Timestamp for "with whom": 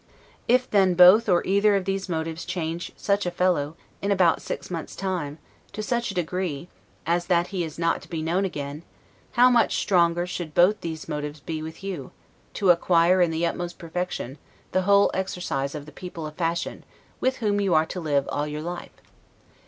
17.19-17.61